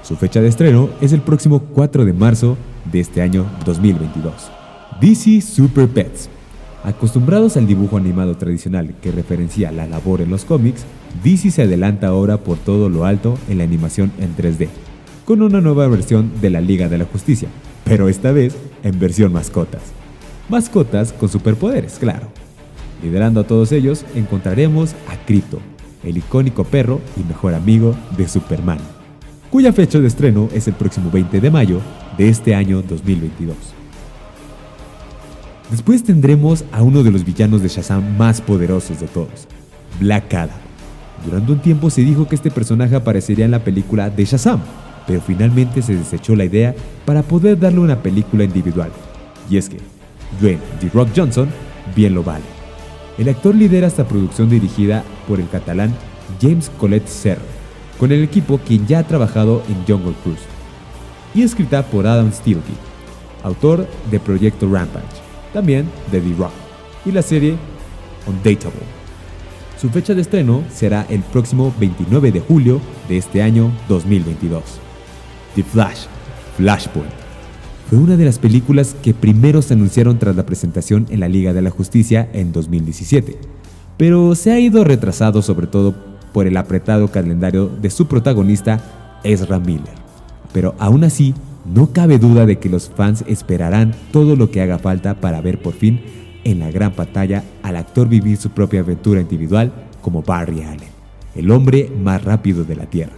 [0.02, 2.56] Su fecha de estreno es el próximo 4 de marzo
[2.90, 4.61] de este año 2022.
[5.02, 6.28] DC Super Pets.
[6.84, 10.84] Acostumbrados al dibujo animado tradicional que referencia la labor en los cómics,
[11.24, 14.68] DC se adelanta ahora por todo lo alto en la animación en 3D,
[15.24, 17.48] con una nueva versión de la Liga de la Justicia,
[17.82, 19.82] pero esta vez en versión mascotas.
[20.48, 22.28] Mascotas con superpoderes, claro.
[23.02, 25.58] Liderando a todos ellos encontraremos a Crypto,
[26.04, 28.78] el icónico perro y mejor amigo de Superman,
[29.50, 31.80] cuya fecha de estreno es el próximo 20 de mayo
[32.16, 33.81] de este año 2022.
[35.72, 39.48] Después tendremos a uno de los villanos de Shazam más poderosos de todos,
[39.98, 40.58] Black Adam.
[41.24, 44.60] Durante un tiempo se dijo que este personaje aparecería en la película de Shazam,
[45.06, 46.74] pero finalmente se desechó la idea
[47.06, 48.90] para poder darle una película individual.
[49.48, 49.78] Y es que
[50.42, 51.48] Dwayne The Rock Johnson
[51.96, 52.44] bien lo vale.
[53.16, 55.94] El actor lidera esta producción dirigida por el catalán
[56.38, 57.40] James Colette Serra,
[57.98, 60.44] con el equipo quien ya ha trabajado en Jungle Cruise,
[61.34, 62.74] y escrita por Adam Steelke,
[63.42, 65.21] autor de Proyecto Rampage,
[65.52, 66.52] también de The Rock,
[67.04, 67.56] y la serie
[68.26, 69.02] Undateable.
[69.80, 74.62] Su fecha de estreno será el próximo 29 de julio de este año 2022.
[75.56, 76.06] The Flash,
[76.56, 77.10] Flashpoint.
[77.90, 81.52] Fue una de las películas que primero se anunciaron tras la presentación en la Liga
[81.52, 83.38] de la Justicia en 2017,
[83.96, 85.94] pero se ha ido retrasado sobre todo
[86.32, 89.94] por el apretado calendario de su protagonista Ezra Miller.
[90.52, 91.34] Pero aún así,
[91.64, 95.60] no cabe duda de que los fans esperarán todo lo que haga falta para ver
[95.60, 96.00] por fin
[96.44, 100.90] en la gran pantalla al actor vivir su propia aventura individual como Barry Allen,
[101.34, 103.12] el hombre más rápido de la Tierra.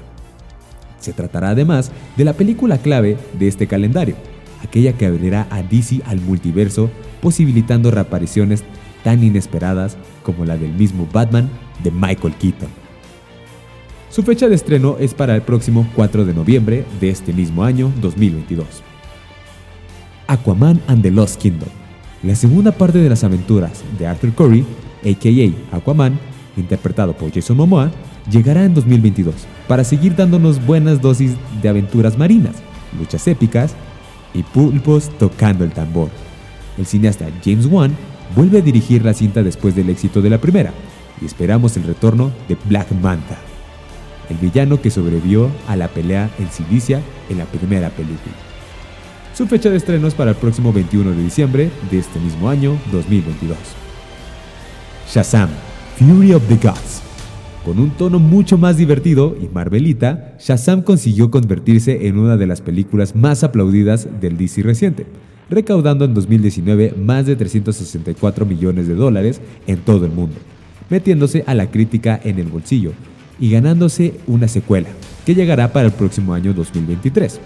[1.01, 4.17] Se tratará además de la película clave de este calendario,
[4.63, 6.91] aquella que abrirá a DC al multiverso,
[7.21, 8.63] posibilitando reapariciones
[9.03, 11.51] tan inesperadas como la del mismo Batman
[11.83, 12.84] de Michael Keaton.
[14.15, 17.93] Su fecha de estreno es para el próximo 4 de noviembre de este mismo año
[18.01, 18.65] 2022.
[20.29, 21.69] Aquaman and the Lost Kingdom.
[22.23, 24.65] La segunda parte de las aventuras de Arthur Curry,
[25.03, 25.77] a.k.a.
[25.77, 26.17] Aquaman,
[26.57, 27.91] interpretado por Jason Momoa,
[28.31, 29.35] llegará en 2022
[29.67, 32.55] para seguir dándonos buenas dosis de aventuras marinas,
[32.97, 33.75] luchas épicas
[34.33, 36.11] y pulpos tocando el tambor.
[36.79, 37.97] El cineasta James Wan
[38.37, 40.73] vuelve a dirigir la cinta después del éxito de la primera
[41.21, 43.39] y esperamos el retorno de Black Manta,
[44.31, 48.35] el villano que sobrevivió a la pelea en Silicia en la primera película.
[49.35, 52.79] Su fecha de estreno es para el próximo 21 de diciembre de este mismo año
[52.93, 53.57] 2022.
[55.13, 55.49] Shazam,
[55.99, 57.03] Fury of the Gods.
[57.65, 62.61] Con un tono mucho más divertido y marvelita, Shazam consiguió convertirse en una de las
[62.61, 65.07] películas más aplaudidas del DC reciente,
[65.51, 70.37] recaudando en 2019 más de 364 millones de dólares en todo el mundo,
[70.91, 72.93] metiéndose a la crítica en el bolsillo
[73.39, 74.89] y ganándose una secuela,
[75.25, 77.41] que llegará para el próximo año 2023,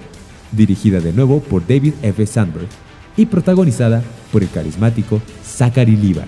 [0.52, 2.26] dirigida de nuevo por David F.
[2.26, 2.68] Sandberg
[3.16, 6.20] y protagonizada por el carismático Zachary Levi.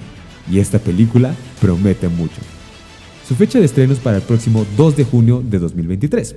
[0.50, 2.40] Y esta película promete mucho.
[3.26, 6.34] Su fecha de estreno es para el próximo 2 de junio de 2023.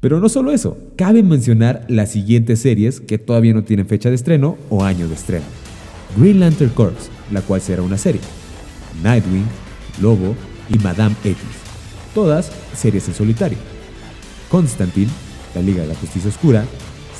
[0.00, 4.14] Pero no solo eso, cabe mencionar las siguientes series que todavía no tienen fecha de
[4.14, 5.44] estreno o año de estreno.
[6.16, 8.20] Green Lantern Corps, la cual será una serie.
[9.02, 9.46] Nightwing,
[10.00, 10.34] Lobo
[10.70, 11.36] y Madame X,
[12.14, 13.58] todas series en solitario.
[14.48, 15.10] Constantine,
[15.54, 16.64] la Liga de la Justicia Oscura,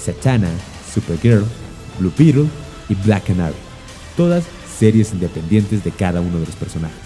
[0.01, 0.49] Satana,
[0.93, 1.45] Supergirl,
[1.99, 2.47] Blue Beetle
[2.89, 3.55] y Black Canary,
[4.17, 4.45] todas
[4.79, 6.99] series independientes de cada uno de los personajes.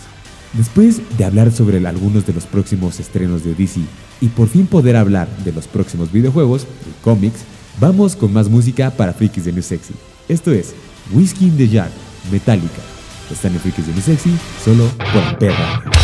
[0.55, 3.81] Después de hablar sobre algunos de los próximos estrenos de DC
[4.21, 7.41] y por fin poder hablar de los próximos videojuegos y cómics,
[7.81, 9.95] vamos con más música para Frikis de New Sexy.
[10.29, 10.75] Esto es
[11.13, 11.91] Whiskey in the Jar,
[12.33, 12.83] Metallica.
[13.31, 14.35] Están en Frikis de New Sexy
[14.65, 15.98] solo por Ampere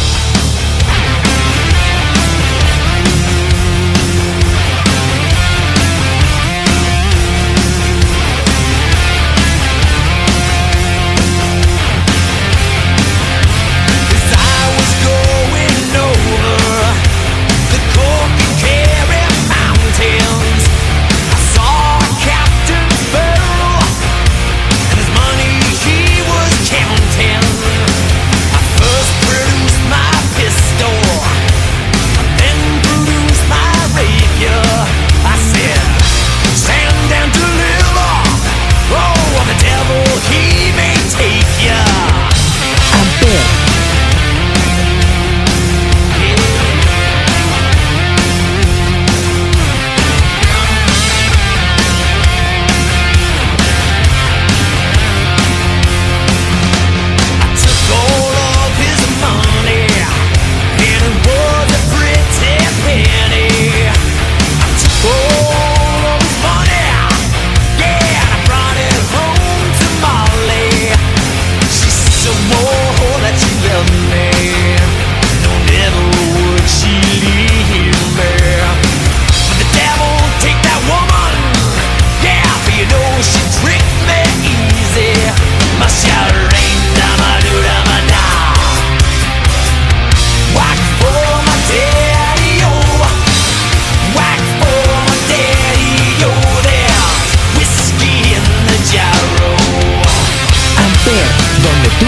[101.98, 102.06] tú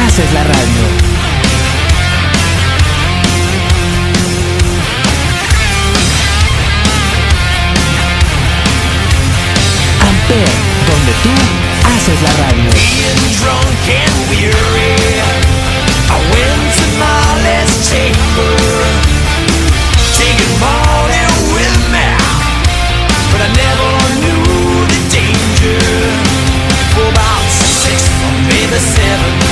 [0.00, 1.08] haces la radio.
[10.28, 11.30] Donde tú
[11.88, 12.70] haces la radio.
[28.78, 29.47] seven.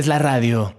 [0.00, 0.74] Haces la radio.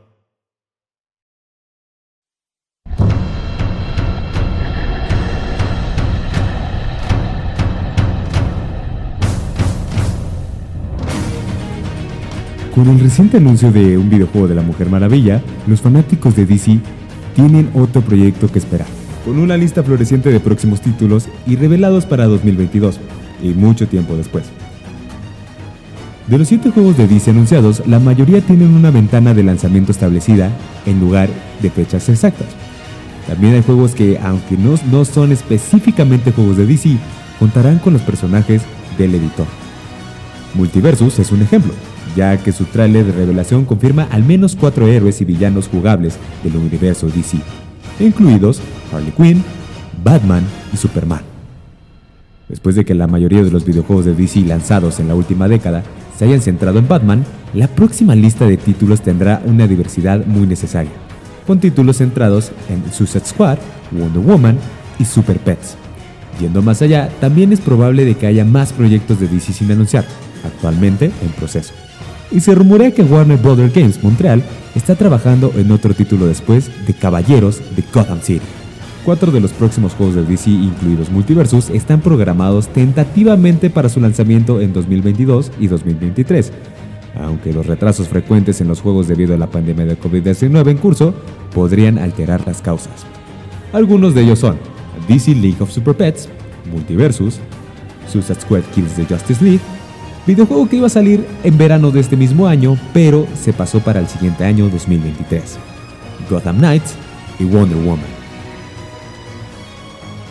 [12.73, 16.79] Con el reciente anuncio de un videojuego de la Mujer Maravilla, los fanáticos de DC
[17.35, 18.87] tienen otro proyecto que esperar,
[19.23, 22.99] con una lista floreciente de próximos títulos y revelados para 2022
[23.43, 24.45] y mucho tiempo después.
[26.31, 30.49] De los 7 juegos de DC anunciados, la mayoría tienen una ventana de lanzamiento establecida
[30.85, 31.27] en lugar
[31.61, 32.47] de fechas exactas.
[33.27, 36.95] También hay juegos que, aunque no, no son específicamente juegos de DC,
[37.37, 38.61] contarán con los personajes
[38.97, 39.45] del editor.
[40.53, 41.73] Multiversus es un ejemplo,
[42.15, 46.55] ya que su tráiler de revelación confirma al menos cuatro héroes y villanos jugables del
[46.55, 47.39] universo DC,
[47.99, 48.61] incluidos
[48.93, 49.43] Harley Quinn,
[50.01, 51.23] Batman y Superman.
[52.47, 55.83] Después de que la mayoría de los videojuegos de DC lanzados en la última década
[56.21, 60.91] se hayan centrado en Batman, la próxima lista de títulos tendrá una diversidad muy necesaria,
[61.47, 63.57] con títulos centrados en Suicide Squad,
[63.89, 64.59] Wonder Woman
[64.99, 65.77] y Super Pets.
[66.39, 70.05] Yendo más allá, también es probable de que haya más proyectos de DC sin anunciar,
[70.45, 71.73] actualmente en proceso
[72.31, 73.73] y se rumorea que Warner Bros.
[73.73, 74.43] Games Montreal
[74.75, 78.45] está trabajando en otro título después de Caballeros de Gotham City.
[79.05, 84.61] Cuatro de los próximos juegos de DC, incluidos Multiversus, están programados tentativamente para su lanzamiento
[84.61, 86.51] en 2022 y 2023,
[87.19, 91.15] aunque los retrasos frecuentes en los juegos debido a la pandemia de COVID-19 en curso
[91.51, 92.93] podrían alterar las causas.
[93.73, 94.57] Algunos de ellos son
[95.07, 96.29] DC League of Super Pets,
[96.71, 97.39] Multiversus,
[98.07, 99.61] Suicide Squad Kills the Justice League,
[100.27, 103.99] videojuego que iba a salir en verano de este mismo año, pero se pasó para
[103.99, 105.57] el siguiente año 2023.
[106.29, 106.93] Gotham Knights
[107.39, 108.20] y Wonder Woman.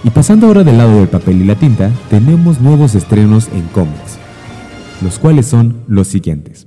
[0.03, 4.18] Y pasando ahora del lado del papel y la tinta, tenemos nuevos estrenos en cómics,
[5.03, 6.66] los cuales son los siguientes.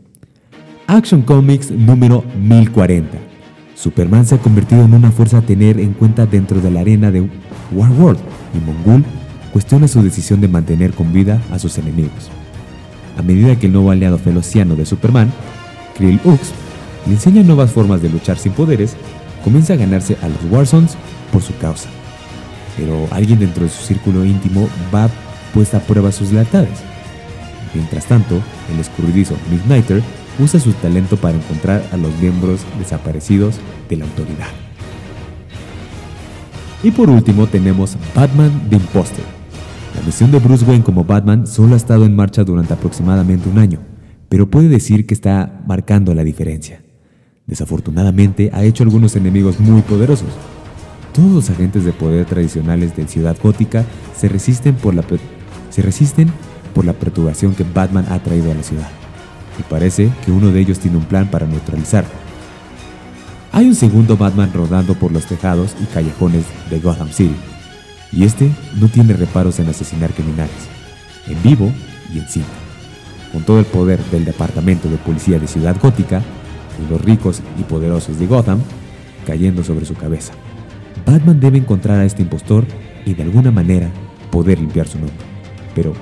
[0.85, 3.17] Action Comics número 1040.
[3.73, 7.09] Superman se ha convertido en una fuerza a tener en cuenta dentro de la arena
[7.09, 7.27] de
[7.71, 8.19] Warworld
[8.53, 9.03] y Mongul
[9.51, 12.29] cuestiona su decisión de mantener con vida a sus enemigos.
[13.17, 15.33] A medida que el nuevo aliado felociano de Superman,
[15.97, 16.51] Krill Ux,
[17.07, 18.95] le enseña nuevas formas de luchar sin poderes,
[19.43, 20.95] comienza a ganarse a los Warsons
[21.31, 21.89] por su causa.
[22.77, 25.09] Pero alguien dentro de su círculo íntimo va
[25.53, 26.79] puesta a prueba sus lealtades.
[27.73, 28.39] Mientras tanto,
[28.73, 30.01] el escurridizo Midnighter
[30.39, 33.55] usa su talento para encontrar a los miembros desaparecidos
[33.89, 34.47] de la autoridad.
[36.83, 39.23] Y por último tenemos Batman The Imposter,
[39.95, 43.59] la misión de Bruce Wayne como Batman solo ha estado en marcha durante aproximadamente un
[43.59, 43.79] año,
[44.27, 46.83] pero puede decir que está marcando la diferencia.
[47.45, 50.29] Desafortunadamente ha hecho algunos enemigos muy poderosos.
[51.13, 53.85] Todos los agentes de poder tradicionales de Ciudad Gótica
[54.17, 55.03] se resisten por la,
[55.69, 56.31] se resisten
[56.73, 58.89] por la perturbación que Batman ha traído a la ciudad.
[59.59, 62.09] Y parece que uno de ellos tiene un plan para neutralizarlo.
[63.51, 67.35] Hay un segundo Batman rodando por los tejados y callejones de Gotham City,
[68.11, 68.49] y este
[68.79, 70.51] no tiene reparos en asesinar criminales,
[71.27, 71.71] en vivo
[72.11, 72.49] y en cinta.
[73.31, 76.23] Con todo el poder del Departamento de Policía de Ciudad Gótica
[76.83, 78.59] y los ricos y poderosos de Gotham
[79.25, 80.33] cayendo sobre su cabeza,
[81.05, 82.65] Batman debe encontrar a este impostor
[83.05, 83.89] y de alguna manera
[84.31, 85.15] poder limpiar su nombre.
[85.75, 85.93] Pero,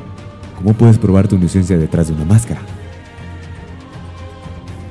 [0.57, 2.61] ¿cómo puedes probar tu inocencia detrás de una máscara?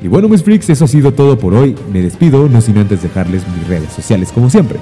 [0.02, 1.76] Y bueno, mis freaks, eso ha sido todo por hoy.
[1.92, 4.78] Me despido, no sin antes dejarles mis redes sociales como siempre.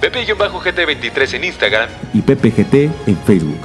[0.00, 2.74] Pepe-GT23 en Instagram y PepeGT
[3.06, 3.60] en Facebook.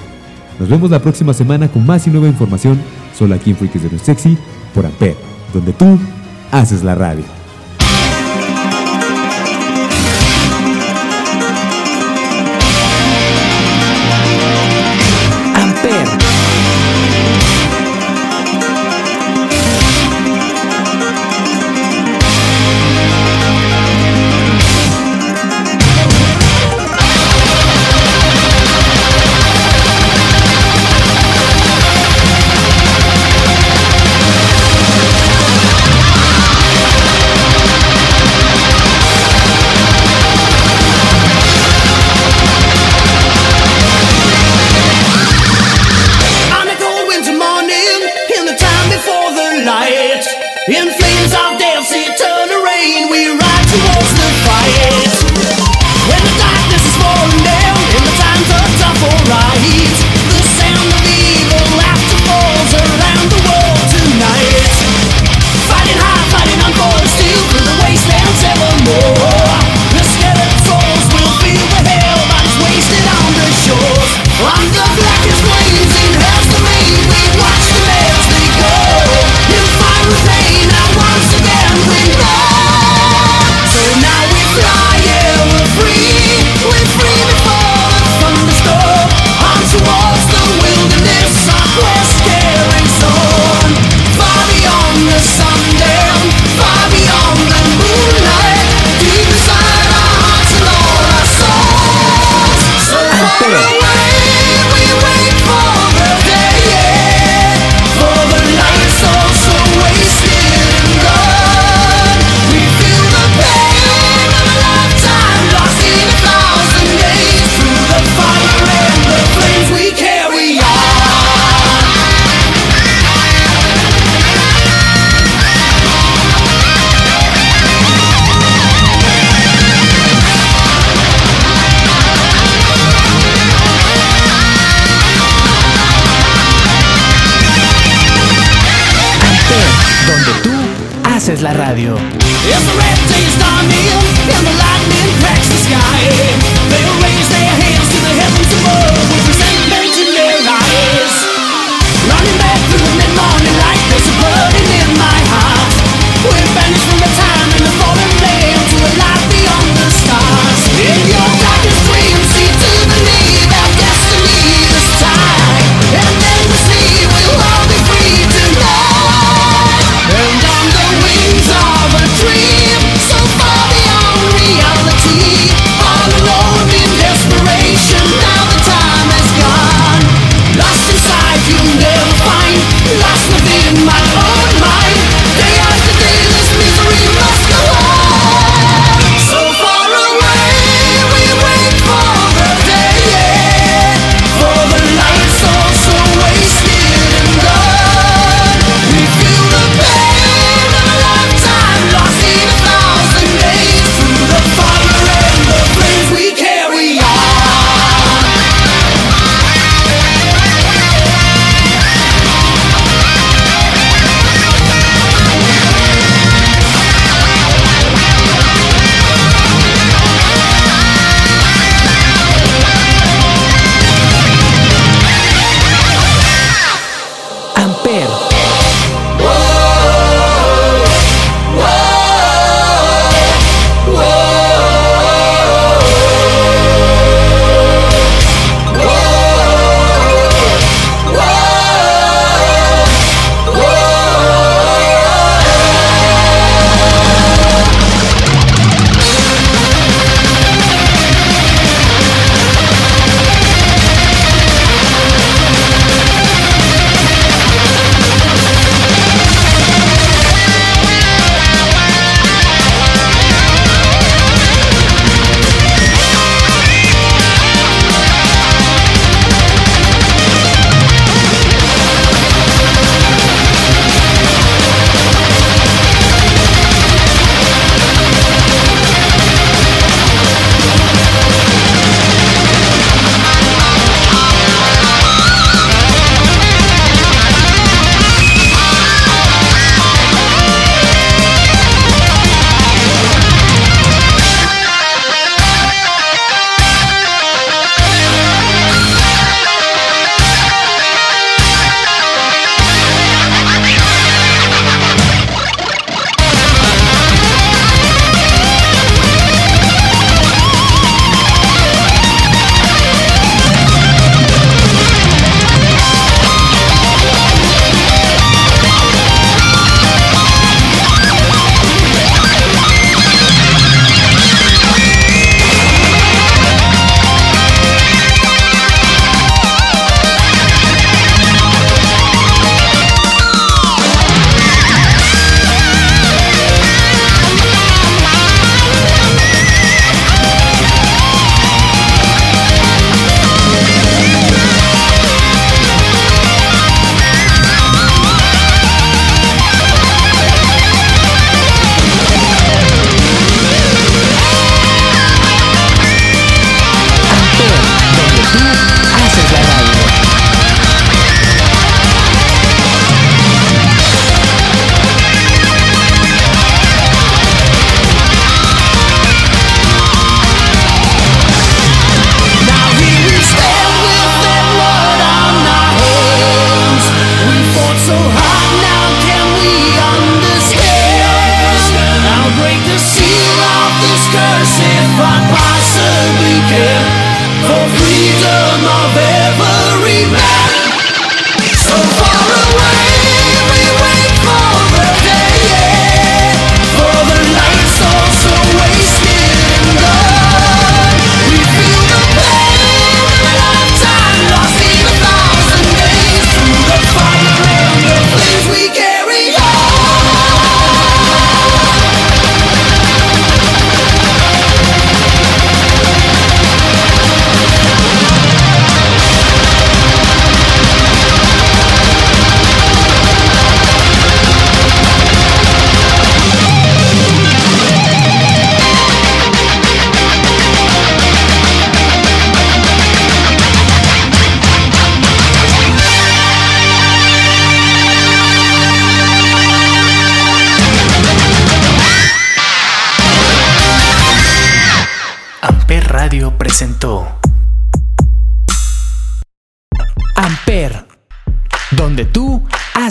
[0.59, 2.79] Nos vemos la próxima semana con más y nueva información
[3.15, 4.37] solo aquí en Freaks de lo Sexy
[4.73, 5.15] por Ampere,
[5.53, 5.99] donde tú
[6.51, 7.36] haces la radio.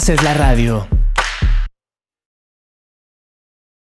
[0.07, 0.96] Haces la radio.